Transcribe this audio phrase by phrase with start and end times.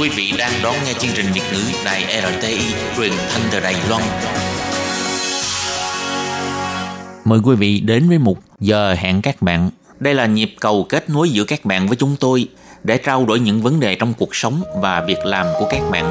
[0.00, 2.58] Quý vị đang đón nghe chương trình Việt ngữ Đài RTI
[2.96, 4.02] truyền thanh từ Đài Loan.
[7.24, 9.70] Mời quý vị đến với mục giờ hẹn các bạn.
[9.98, 12.48] Đây là nhịp cầu kết nối giữa các bạn với chúng tôi
[12.84, 16.10] để trao đổi những vấn đề trong cuộc sống và việc làm của các bạn.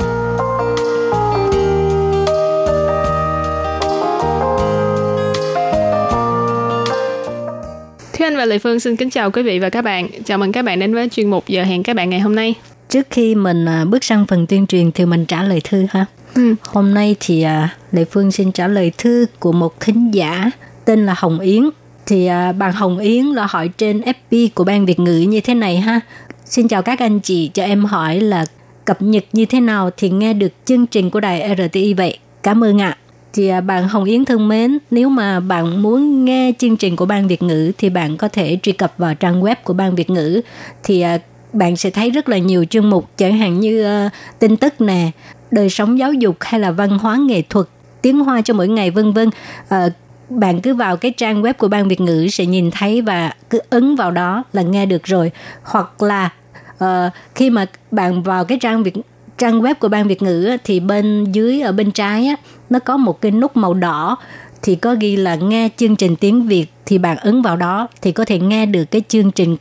[8.13, 10.07] Thúy Anh và Lệ Phương, xin kính chào quý vị và các bạn.
[10.25, 12.55] Chào mừng các bạn đến với chuyên mục giờ hẹn các bạn ngày hôm nay.
[12.89, 16.05] Trước khi mình à, bước sang phần tuyên truyền thì mình trả lời thư ha.
[16.35, 16.55] Ừ.
[16.67, 20.51] Hôm nay thì à, Lệ Phương xin trả lời thư của một thính giả
[20.85, 21.63] tên là Hồng Yến.
[22.05, 25.53] Thì à, bạn Hồng Yến là hỏi trên FB của Ban Việt ngữ như thế
[25.53, 25.99] này ha.
[26.45, 28.45] Xin chào các anh chị, cho em hỏi là
[28.85, 32.17] cập nhật như thế nào thì nghe được chương trình của đài RTI vậy?
[32.43, 32.97] Cảm ơn ạ.
[33.33, 37.27] Thì bạn Hồng Yến thân mến, nếu mà bạn muốn nghe chương trình của Ban
[37.27, 40.41] Việt ngữ thì bạn có thể truy cập vào trang web của Ban Việt ngữ.
[40.83, 41.03] Thì
[41.53, 45.11] bạn sẽ thấy rất là nhiều chương mục chẳng hạn như uh, tin tức nè,
[45.51, 47.67] đời sống giáo dục hay là văn hóa nghệ thuật,
[48.01, 49.27] tiếng hoa cho mỗi ngày vân vân.
[49.27, 49.93] Uh,
[50.29, 53.59] bạn cứ vào cái trang web của ban Việt ngữ sẽ nhìn thấy và cứ
[53.69, 55.31] ấn vào đó là nghe được rồi.
[55.63, 56.29] Hoặc là
[56.83, 56.87] uh,
[57.35, 58.93] khi mà bạn vào cái trang Việt
[59.37, 62.35] trang web của ban Việt ngữ thì bên dưới ở bên trái á,
[62.69, 64.17] nó có một cái nút màu đỏ
[64.61, 68.11] thì có ghi là nghe chương trình tiếng Việt thì bạn ấn vào đó thì
[68.11, 69.57] có thể nghe được cái chương trình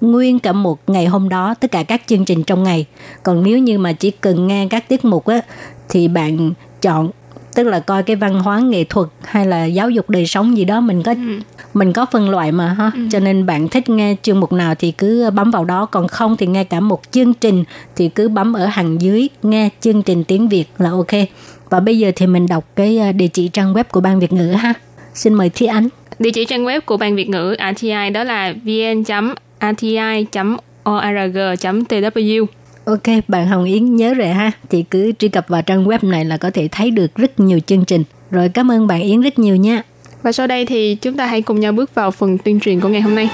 [0.00, 2.86] nguyên cả một ngày hôm đó tất cả các chương trình trong ngày.
[3.22, 5.40] Còn nếu như mà chỉ cần nghe các tiết mục á
[5.88, 6.52] thì bạn
[6.82, 7.10] chọn
[7.54, 10.64] tức là coi cái văn hóa nghệ thuật hay là giáo dục đời sống gì
[10.64, 11.40] đó mình có Ừ.
[11.74, 12.90] mình có phân loại mà ha.
[13.10, 16.36] Cho nên bạn thích nghe chương mục nào thì cứ bấm vào đó còn không
[16.36, 17.64] thì nghe cả một chương trình
[17.96, 21.06] thì cứ bấm ở hàng dưới nghe chương trình tiếng Việt là ok.
[21.70, 24.32] Và bây giờ thì mình đọc cái ờ, địa chỉ trang web của ban Việt
[24.32, 24.74] ngữ ha.
[25.14, 25.88] Xin mời Thi Ánh.
[26.18, 28.54] Địa chỉ trang web của Ban Việt ngữ RTI đó là
[29.60, 30.84] vn.rti.org.tw.
[32.84, 34.50] Ok, bạn Hồng Yến nhớ rồi ha.
[34.70, 37.60] Thì cứ truy cập vào trang web này là có thể thấy được rất nhiều
[37.66, 38.04] chương trình.
[38.30, 39.82] Rồi cảm ơn bạn Yến rất nhiều nha.
[40.22, 42.88] Và sau đây thì chúng ta hãy cùng nhau bước vào phần tuyên truyền của
[42.88, 43.30] ngày hôm nay.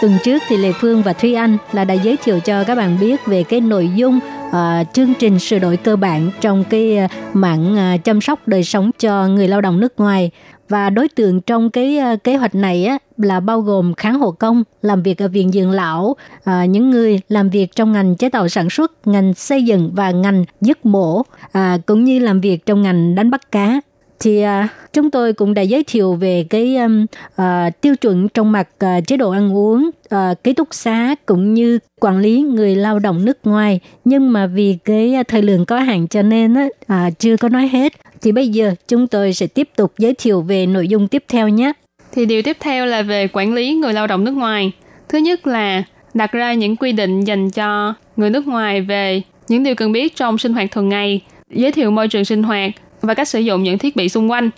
[0.00, 2.98] Tuần trước thì Lê Phương và Thúy Anh là đã giới thiệu cho các bạn
[3.00, 4.54] biết về cái nội dung uh,
[4.92, 8.48] chương trình sửa đổi cơ bản trong cái ờ, uh, mạng uh, ờ, chăm sóc
[8.48, 10.30] đời sống cho người lao động nước ngoài.
[10.68, 14.30] Và đối tượng trong cái uh, kế hoạch này á là bao gồm kháng hộ
[14.30, 18.28] công làm việc ở viện dưỡng lão à, những người làm việc trong ngành chế
[18.28, 21.22] tạo sản xuất ngành xây dựng và ngành giết mổ
[21.52, 23.80] à, cũng như làm việc trong ngành đánh bắt cá
[24.20, 27.06] thì à, chúng tôi cũng đã giới thiệu về cái um,
[27.36, 31.54] à, tiêu chuẩn trong mặt à, chế độ ăn uống, à, ký túc xá cũng
[31.54, 33.80] như quản lý người lao động nước ngoài.
[34.04, 37.48] Nhưng mà vì cái à, thời lượng có hạn cho nên á, à, chưa có
[37.48, 37.92] nói hết.
[38.22, 41.48] Thì bây giờ chúng tôi sẽ tiếp tục giới thiệu về nội dung tiếp theo
[41.48, 41.72] nhé.
[42.12, 44.72] Thì điều tiếp theo là về quản lý người lao động nước ngoài.
[45.08, 45.82] Thứ nhất là
[46.14, 50.16] đặt ra những quy định dành cho người nước ngoài về những điều cần biết
[50.16, 52.70] trong sinh hoạt thường ngày, giới thiệu môi trường sinh hoạt
[53.08, 54.50] và cách sử dụng những thiết bị xung quanh.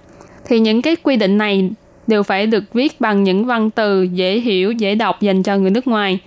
[0.44, 1.70] Thì những cái quy định này
[2.06, 5.70] đều phải được viết bằng những văn từ dễ hiểu, dễ đọc dành cho người
[5.70, 6.18] nước ngoài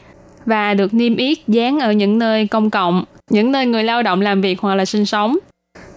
[0.46, 4.22] và được niêm yết dán ở những nơi công cộng, những nơi người lao động
[4.22, 5.38] làm việc hoặc là sinh sống.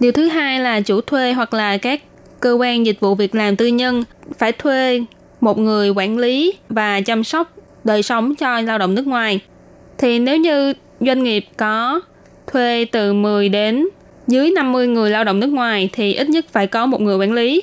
[0.00, 2.02] Điều thứ hai là chủ thuê hoặc là các
[2.40, 4.04] cơ quan dịch vụ việc làm tư nhân
[4.38, 5.04] phải thuê
[5.40, 9.40] một người quản lý và chăm sóc đời sống cho lao động nước ngoài.
[9.98, 12.00] Thì nếu như doanh nghiệp có
[12.52, 13.88] thuê từ 10 đến
[14.26, 17.32] dưới 50 người lao động nước ngoài thì ít nhất phải có một người quản
[17.32, 17.62] lý.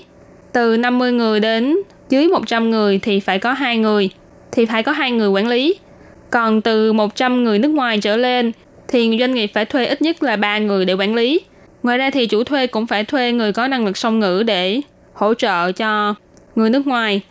[0.53, 1.77] Từ 50 người đến
[2.09, 4.09] dưới 100 người thì phải có hai người,
[4.51, 5.75] thì phải có hai người quản lý.
[6.29, 8.51] Còn từ 100 người nước ngoài trở lên
[8.87, 11.41] thì doanh nghiệp phải thuê ít nhất là 3 người để quản lý.
[11.83, 14.81] Ngoài ra thì chủ thuê cũng phải thuê người có năng lực song ngữ để
[15.13, 16.15] hỗ trợ cho
[16.55, 17.21] người nước ngoài.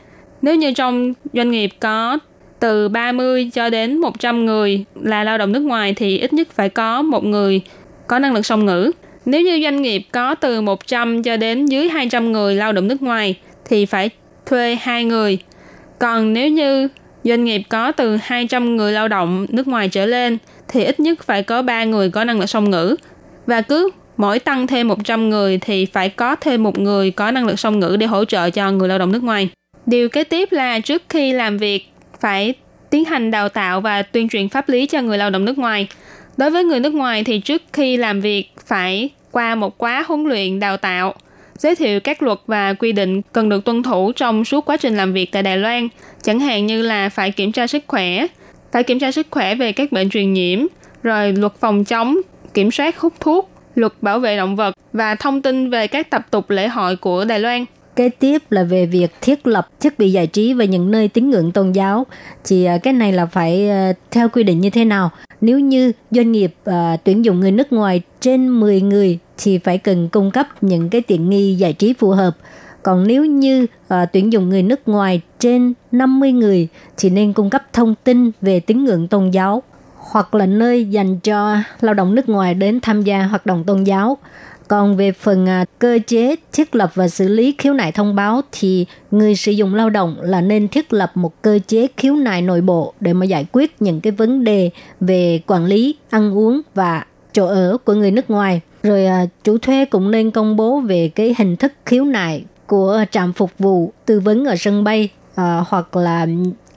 [0.42, 2.18] Nếu như trong doanh nghiệp có
[2.60, 6.68] từ 30 cho đến 100 người là lao động nước ngoài thì ít nhất phải
[6.68, 7.60] có một người
[8.06, 8.92] có năng lực song ngữ.
[9.24, 13.02] Nếu như doanh nghiệp có từ 100 cho đến dưới 200 người lao động nước
[13.02, 13.34] ngoài,
[13.64, 14.10] thì phải
[14.46, 15.38] thuê 2 người.
[15.98, 16.88] Còn nếu như
[17.24, 20.38] doanh nghiệp có từ 200 người lao động nước ngoài trở lên,
[20.68, 22.96] thì ít nhất phải có 3 người có năng lực song ngữ.
[23.46, 27.46] Và cứ mỗi tăng thêm 100 người, thì phải có thêm một người có năng
[27.46, 29.48] lực song ngữ để hỗ trợ cho người lao động nước ngoài.
[29.86, 31.86] Điều kế tiếp là trước khi làm việc,
[32.20, 32.54] phải
[32.90, 35.88] tiến hành đào tạo và tuyên truyền pháp lý cho người lao động nước ngoài.
[36.36, 40.24] Đối với người nước ngoài thì trước khi làm việc phải qua một khóa huấn
[40.24, 41.14] luyện đào tạo,
[41.58, 44.96] giới thiệu các luật và quy định cần được tuân thủ trong suốt quá trình
[44.96, 45.88] làm việc tại Đài Loan,
[46.22, 48.26] chẳng hạn như là phải kiểm tra sức khỏe,
[48.72, 50.66] phải kiểm tra sức khỏe về các bệnh truyền nhiễm,
[51.02, 52.16] rồi luật phòng chống,
[52.54, 56.26] kiểm soát hút thuốc luật bảo vệ động vật và thông tin về các tập
[56.30, 57.64] tục lễ hội của Đài Loan.
[57.96, 61.30] Kế tiếp là về việc thiết lập thiết bị giải trí và những nơi tín
[61.30, 62.06] ngưỡng tôn giáo.
[62.44, 65.10] Thì à, cái này là phải à, theo quy định như thế nào?
[65.40, 66.74] Nếu như doanh nghiệp uh,
[67.04, 71.00] tuyển dụng người nước ngoài trên 10 người thì phải cần cung cấp những cái
[71.00, 72.36] tiện nghi giải trí phù hợp.
[72.82, 77.50] Còn nếu như uh, tuyển dụng người nước ngoài trên 50 người thì nên cung
[77.50, 79.62] cấp thông tin về tín ngưỡng tôn giáo
[79.96, 83.84] hoặc là nơi dành cho lao động nước ngoài đến tham gia hoạt động tôn
[83.84, 84.18] giáo.
[84.72, 88.40] Còn về phần à, cơ chế thiết lập và xử lý khiếu nại thông báo
[88.52, 92.42] thì người sử dụng lao động là nên thiết lập một cơ chế khiếu nại
[92.42, 94.70] nội bộ để mà giải quyết những cái vấn đề
[95.00, 98.60] về quản lý, ăn uống và chỗ ở của người nước ngoài.
[98.82, 103.04] Rồi à, chủ thuê cũng nên công bố về cái hình thức khiếu nại của
[103.10, 106.26] trạm phục vụ tư vấn ở sân bay à, hoặc là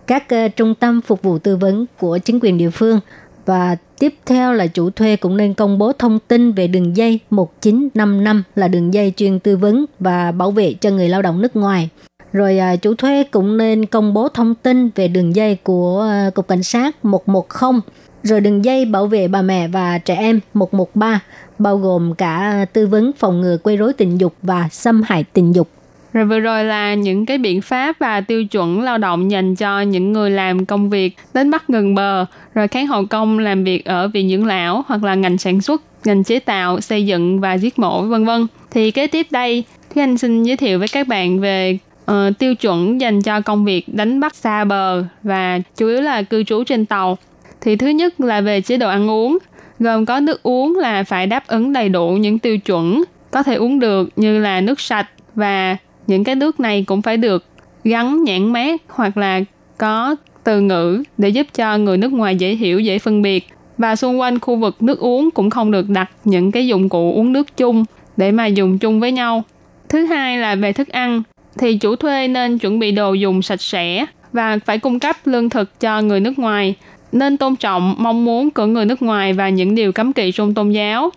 [0.07, 2.99] các uh, trung tâm phục vụ tư vấn của chính quyền địa phương
[3.45, 7.19] và tiếp theo là chủ thuê cũng nên công bố thông tin về đường dây
[7.29, 11.55] 1955 là đường dây chuyên tư vấn và bảo vệ cho người lao động nước
[11.55, 11.89] ngoài.
[12.33, 16.29] Rồi à, chủ thuê cũng nên công bố thông tin về đường dây của à,
[16.35, 17.71] Cục Cảnh sát 110,
[18.23, 21.19] rồi đường dây bảo vệ bà mẹ và trẻ em 113,
[21.59, 25.55] bao gồm cả tư vấn phòng ngừa quấy rối tình dục và xâm hại tình
[25.55, 25.67] dục.
[26.15, 29.81] Rồi vừa rồi là những cái biện pháp và tiêu chuẩn lao động dành cho
[29.81, 33.85] những người làm công việc đến bắt gần bờ, rồi kháng hậu công làm việc
[33.85, 37.53] ở viện dưỡng lão hoặc là ngành sản xuất, ngành chế tạo, xây dựng và
[37.57, 38.47] giết mổ vân vân.
[38.71, 39.63] Thì kế tiếp đây,
[39.93, 41.77] Thúy Anh xin giới thiệu với các bạn về
[42.11, 46.21] uh, tiêu chuẩn dành cho công việc đánh bắt xa bờ và chủ yếu là
[46.21, 47.17] cư trú trên tàu.
[47.61, 49.37] Thì thứ nhất là về chế độ ăn uống,
[49.79, 53.55] gồm có nước uống là phải đáp ứng đầy đủ những tiêu chuẩn có thể
[53.55, 57.45] uống được như là nước sạch và những cái nước này cũng phải được
[57.83, 59.41] gắn nhãn mát hoặc là
[59.77, 63.47] có từ ngữ để giúp cho người nước ngoài dễ hiểu, dễ phân biệt.
[63.77, 67.13] Và xung quanh khu vực nước uống cũng không được đặt những cái dụng cụ
[67.15, 67.85] uống nước chung
[68.17, 69.43] để mà dùng chung với nhau.
[69.89, 71.23] Thứ hai là về thức ăn
[71.57, 75.49] thì chủ thuê nên chuẩn bị đồ dùng sạch sẽ và phải cung cấp lương
[75.49, 76.75] thực cho người nước ngoài
[77.11, 80.53] nên tôn trọng mong muốn của người nước ngoài và những điều cấm kỵ trong
[80.53, 81.09] tôn giáo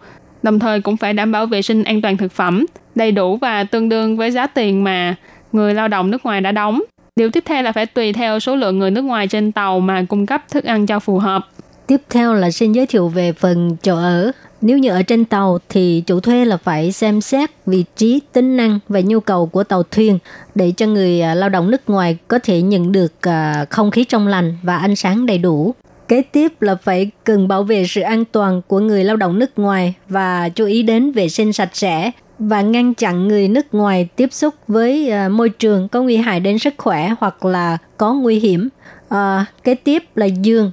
[0.43, 2.67] đồng thời cũng phải đảm bảo vệ sinh an toàn thực phẩm
[2.99, 5.15] đầy đủ và tương đương với giá tiền mà
[5.53, 6.83] người lao động nước ngoài đã đóng.
[7.17, 10.05] Điều tiếp theo là phải tùy theo số lượng người nước ngoài trên tàu mà
[10.09, 11.49] cung cấp thức ăn cho phù hợp.
[11.87, 14.33] Tiếp theo là xin giới thiệu về phần chỗ ở.
[14.61, 18.57] Nếu như ở trên tàu thì chủ thuê là phải xem xét vị trí, tính
[18.57, 20.19] năng và nhu cầu của tàu thuyền
[20.55, 24.05] để cho người à, lao động nước ngoài có thể nhận được à, không khí
[24.05, 25.75] trong lành và ánh sáng đầy đủ.
[26.09, 29.59] Kế tiếp là phải cần bảo vệ sự an toàn của người lao động nước
[29.59, 34.09] ngoài và chú ý đến vệ sinh sạch sẽ và ngăn chặn người nước ngoài
[34.17, 38.15] tiếp xúc với uh, môi trường có nguy hại đến sức khỏe hoặc là có
[38.15, 38.69] nguy hiểm.
[39.15, 39.19] Uh,
[39.65, 40.71] kế tiếp là giường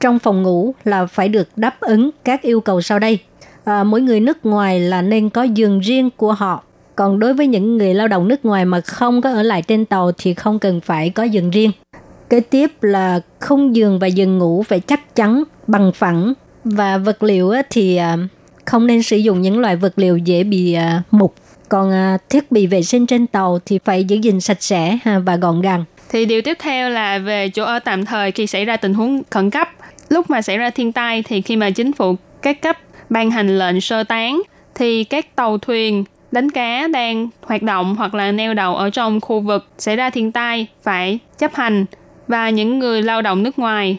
[0.00, 3.18] trong phòng ngủ là phải được đáp ứng các yêu cầu sau đây.
[3.64, 6.62] À, mỗi người nước ngoài là nên có giường riêng của họ.
[6.96, 9.84] Còn đối với những người lao động nước ngoài mà không có ở lại trên
[9.84, 11.70] tàu thì không cần phải có giường riêng.
[12.30, 16.32] Kế tiếp là không giường và giường ngủ phải chắc chắn, bằng phẳng
[16.64, 18.00] và vật liệu thì
[18.66, 21.34] không nên sử dụng những loại vật liệu dễ bị uh, mục.
[21.68, 25.18] Còn uh, thiết bị vệ sinh trên tàu thì phải giữ gìn sạch sẽ à,
[25.18, 25.84] và gọn gàng.
[26.08, 29.22] Thì điều tiếp theo là về chỗ ở tạm thời khi xảy ra tình huống
[29.30, 29.68] khẩn cấp.
[30.08, 32.76] Lúc mà xảy ra thiên tai thì khi mà chính phủ các cấp
[33.10, 34.42] ban hành lệnh sơ tán
[34.74, 39.20] thì các tàu thuyền đánh cá đang hoạt động hoặc là neo đậu ở trong
[39.20, 41.86] khu vực xảy ra thiên tai phải chấp hành
[42.28, 43.98] và những người lao động nước ngoài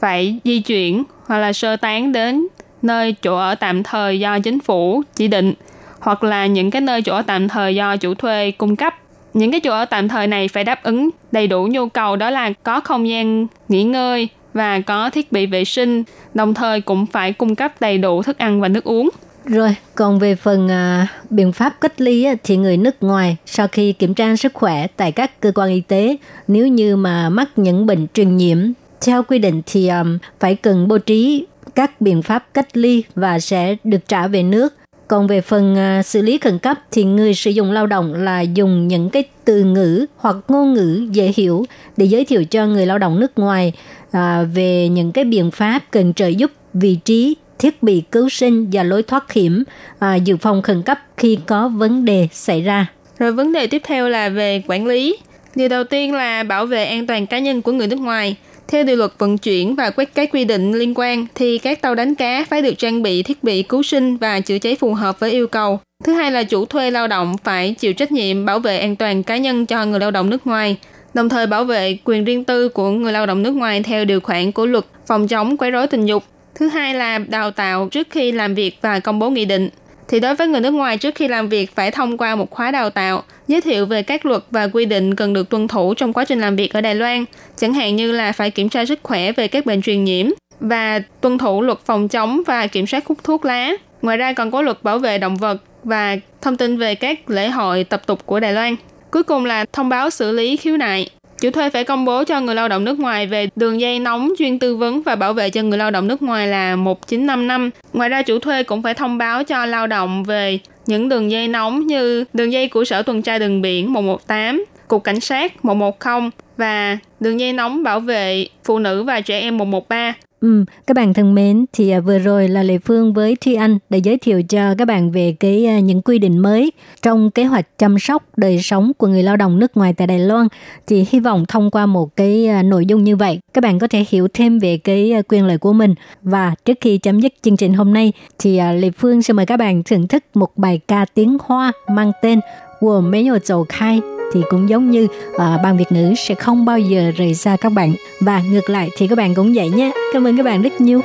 [0.00, 2.46] phải di chuyển hoặc là sơ tán đến
[2.82, 5.54] nơi chỗ ở tạm thời do chính phủ chỉ định
[6.00, 8.94] hoặc là những cái nơi chỗ ở tạm thời do chủ thuê cung cấp.
[9.34, 12.30] Những cái chỗ ở tạm thời này phải đáp ứng đầy đủ nhu cầu đó
[12.30, 17.06] là có không gian nghỉ ngơi và có thiết bị vệ sinh, đồng thời cũng
[17.06, 19.10] phải cung cấp đầy đủ thức ăn và nước uống.
[19.44, 23.68] Rồi, còn về phần à, biện pháp cách ly á, thì người nước ngoài sau
[23.68, 26.16] khi kiểm tra sức khỏe tại các cơ quan y tế,
[26.48, 28.58] nếu như mà mắc những bệnh truyền nhiễm,
[29.06, 33.40] theo quy định thì um, phải cần bố trí các biện pháp cách ly và
[33.40, 34.74] sẽ được trả về nước.
[35.08, 38.40] Còn về phần uh, xử lý khẩn cấp thì người sử dụng lao động là
[38.40, 41.64] dùng những cái từ ngữ hoặc ngôn ngữ dễ hiểu
[41.96, 43.72] để giới thiệu cho người lao động nước ngoài
[44.06, 44.20] uh,
[44.54, 48.82] về những cái biện pháp cần trợ giúp vị trí thiết bị cứu sinh và
[48.82, 49.64] lối thoát hiểm,
[49.98, 52.86] à, dự phòng khẩn cấp khi có vấn đề xảy ra.
[53.18, 55.16] Rồi vấn đề tiếp theo là về quản lý.
[55.54, 58.36] Điều đầu tiên là bảo vệ an toàn cá nhân của người nước ngoài.
[58.72, 61.94] Theo điều luật vận chuyển và quét các quy định liên quan thì các tàu
[61.94, 65.20] đánh cá phải được trang bị thiết bị cứu sinh và chữa cháy phù hợp
[65.20, 65.80] với yêu cầu.
[66.04, 69.22] Thứ hai là chủ thuê lao động phải chịu trách nhiệm bảo vệ an toàn
[69.22, 70.76] cá nhân cho người lao động nước ngoài,
[71.14, 74.20] đồng thời bảo vệ quyền riêng tư của người lao động nước ngoài theo điều
[74.20, 76.24] khoản của luật phòng chống quấy rối tình dục.
[76.54, 79.68] Thứ hai là đào tạo trước khi làm việc và công bố nghị định
[80.08, 82.70] thì đối với người nước ngoài trước khi làm việc phải thông qua một khóa
[82.70, 86.12] đào tạo, giới thiệu về các luật và quy định cần được tuân thủ trong
[86.12, 87.24] quá trình làm việc ở Đài Loan,
[87.56, 90.26] chẳng hạn như là phải kiểm tra sức khỏe về các bệnh truyền nhiễm
[90.60, 93.72] và tuân thủ luật phòng chống và kiểm soát hút thuốc lá.
[94.02, 97.48] Ngoài ra còn có luật bảo vệ động vật và thông tin về các lễ
[97.48, 98.76] hội tập tục của Đài Loan.
[99.10, 101.10] Cuối cùng là thông báo xử lý khiếu nại.
[101.42, 104.32] Chủ thuê phải công bố cho người lao động nước ngoài về đường dây nóng
[104.38, 107.70] chuyên tư vấn và bảo vệ cho người lao động nước ngoài là 1955.
[107.92, 111.48] Ngoài ra chủ thuê cũng phải thông báo cho lao động về những đường dây
[111.48, 116.30] nóng như đường dây của Sở Tuần tra Đường Biển 118, Cục Cảnh sát 110
[116.56, 120.14] và đường dây nóng bảo vệ phụ nữ và trẻ em 113.
[120.40, 123.78] Ừ, các bạn thân mến, thì à, vừa rồi là Lệ Phương với Thuy Anh
[123.90, 126.72] để giới thiệu cho các bạn về cái à, những quy định mới
[127.02, 130.18] trong kế hoạch chăm sóc đời sống của người lao động nước ngoài tại Đài
[130.18, 130.48] Loan.
[130.86, 133.86] Thì hy vọng thông qua một cái à, nội dung như vậy, các bạn có
[133.86, 135.94] thể hiểu thêm về cái quyền lợi của mình.
[136.22, 139.56] Và trước khi chấm dứt chương trình hôm nay, thì Lệ Phương sẽ mời các
[139.56, 142.40] bạn thưởng thức một bài ca tiếng Hoa mang tên
[142.80, 144.00] của Mấy Nhồi Dầu Khai
[144.33, 147.71] thì cũng giống như uh, ban Việt ngữ sẽ không bao giờ rời xa các
[147.71, 149.91] bạn và ngược lại thì các bạn cũng vậy nhé.
[150.13, 151.01] Cảm ơn các bạn rất nhiều.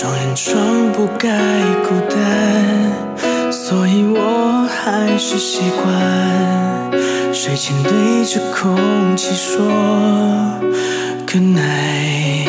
[0.00, 1.28] 双人床不该
[1.84, 6.53] 孤单，所以我还是习惯。
[7.35, 9.61] 睡前对着空气说
[11.27, 12.47] Good night，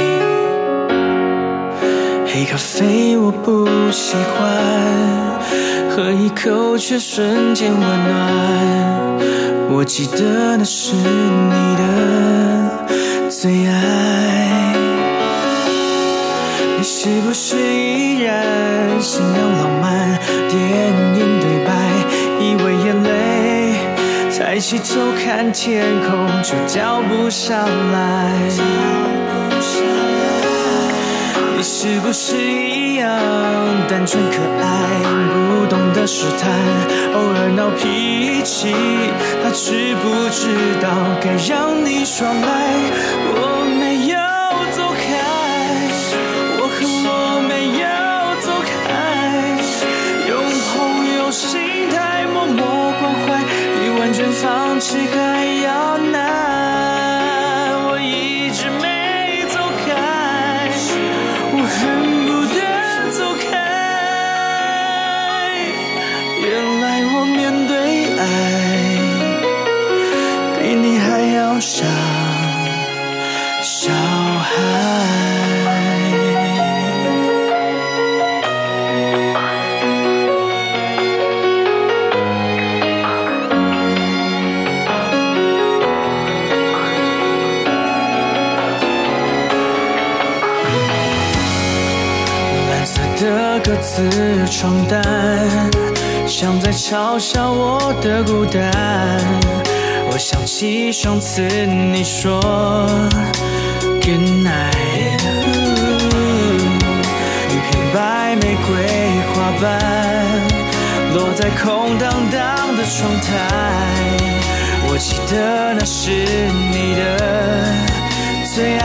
[2.25, 5.41] 黑咖啡我不喜欢，
[5.91, 9.19] 喝一口却瞬间温暖。
[9.71, 14.73] 我记得那是你的最爱，
[16.79, 20.17] 你是不是依然信仰浪漫？
[20.49, 20.61] 电
[21.19, 21.36] 影
[24.57, 28.33] 抬起头看天空，却掉不下来。
[31.55, 33.07] 你是不是一样
[33.87, 34.65] 单纯可爱，
[35.35, 36.51] 不懂得试探，
[37.13, 38.75] 偶尔闹脾气，
[39.45, 40.89] 他知不知道
[41.21, 42.49] 该让你耍赖？
[43.29, 44.16] 我没有
[54.89, 56.26] 谁还要那
[93.97, 95.03] 各自床单，
[96.27, 98.71] 像在嘲笑我的孤单。
[100.13, 102.39] 我想起上次你说
[103.81, 105.23] Good night，
[107.49, 108.85] 一片白玫瑰
[109.33, 109.81] 花瓣
[111.15, 113.33] 落在空荡荡的窗台。
[114.89, 116.11] 我记得那是
[116.71, 117.01] 你的
[118.55, 118.85] 最爱，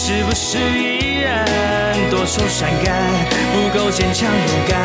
[0.00, 1.44] 是不是依然？
[2.08, 2.94] 多愁善感，
[3.52, 4.80] 不够坚强勇敢，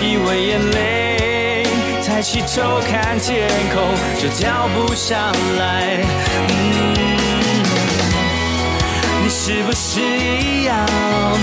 [0.00, 1.66] 以为眼泪
[2.06, 3.82] 抬起头看天空
[4.20, 5.98] 就掉不下来。
[6.48, 6.52] 嗯
[9.24, 10.86] 你是不是一样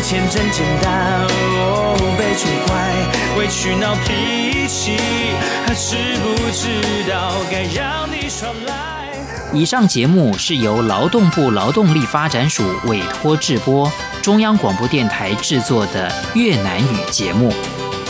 [0.02, 1.28] 天真简单？
[1.60, 2.72] 哦，被宠坏，
[3.38, 4.98] 委屈闹脾气，
[5.68, 8.99] 还是不知道该让你耍赖？
[9.52, 13.92] 以上节目是由劳动部劳动力发展署委托制播，
[14.22, 17.52] 中央广播电台制作的越南语节目。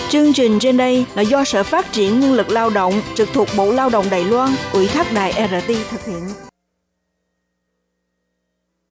[0.10, 3.48] Chương trình trên đây là do Sở Phát triển Nhân lực Lao động trực thuộc
[3.56, 6.49] Bộ Lao động Đài Loan ủy thác đài RT thực hiện.